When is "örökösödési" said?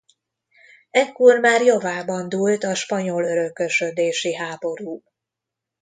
3.23-4.33